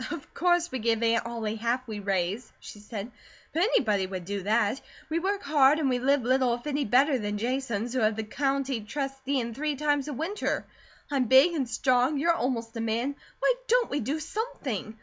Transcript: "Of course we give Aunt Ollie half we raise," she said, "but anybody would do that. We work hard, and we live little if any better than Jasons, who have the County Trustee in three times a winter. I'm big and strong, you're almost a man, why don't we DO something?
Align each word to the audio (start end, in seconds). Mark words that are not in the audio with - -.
"Of 0.09 0.33
course 0.33 0.71
we 0.71 0.79
give 0.79 1.03
Aunt 1.03 1.27
Ollie 1.27 1.57
half 1.57 1.87
we 1.87 1.99
raise," 1.99 2.51
she 2.59 2.79
said, 2.79 3.11
"but 3.53 3.61
anybody 3.61 4.07
would 4.07 4.25
do 4.25 4.41
that. 4.41 4.81
We 5.11 5.19
work 5.19 5.43
hard, 5.43 5.77
and 5.77 5.89
we 5.91 5.99
live 5.99 6.23
little 6.23 6.55
if 6.55 6.65
any 6.65 6.85
better 6.85 7.19
than 7.19 7.37
Jasons, 7.37 7.93
who 7.93 7.99
have 7.99 8.15
the 8.15 8.23
County 8.23 8.81
Trustee 8.81 9.39
in 9.39 9.53
three 9.53 9.75
times 9.75 10.07
a 10.07 10.13
winter. 10.13 10.65
I'm 11.11 11.25
big 11.25 11.53
and 11.53 11.69
strong, 11.69 12.17
you're 12.17 12.33
almost 12.33 12.75
a 12.75 12.81
man, 12.81 13.15
why 13.41 13.53
don't 13.67 13.91
we 13.91 13.99
DO 13.99 14.19
something? 14.21 14.97